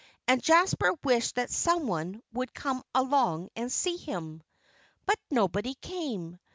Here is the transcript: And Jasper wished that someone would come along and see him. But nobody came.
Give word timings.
And 0.27 0.41
Jasper 0.41 0.93
wished 1.03 1.35
that 1.35 1.51
someone 1.51 2.23
would 2.33 2.55
come 2.55 2.81
along 2.95 3.49
and 3.55 3.71
see 3.71 3.97
him. 3.97 4.41
But 5.05 5.19
nobody 5.29 5.75
came. 5.75 6.39